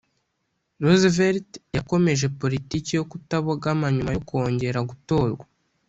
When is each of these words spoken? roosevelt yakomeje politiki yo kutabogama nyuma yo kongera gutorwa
roosevelt 0.83 1.49
yakomeje 1.75 2.25
politiki 2.41 2.89
yo 2.97 3.03
kutabogama 3.11 3.85
nyuma 3.95 4.11
yo 4.15 4.21
kongera 4.29 4.79
gutorwa 4.89 5.43